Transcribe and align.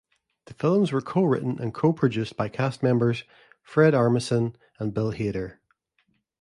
The 0.47 0.55
films 0.55 0.91
were 0.91 1.01
co-written 1.01 1.59
and 1.59 1.75
co-produced 1.75 2.35
by 2.35 2.49
cast-members 2.49 3.23
Fred 3.61 3.93
Armisen 3.93 4.55
and 4.79 4.95
Bill 4.95 5.11
Hader. 5.13 5.57